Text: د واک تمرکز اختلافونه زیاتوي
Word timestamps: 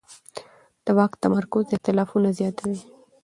د 0.85 0.87
واک 0.97 1.11
تمرکز 1.23 1.65
اختلافونه 1.75 2.29
زیاتوي 2.39 2.79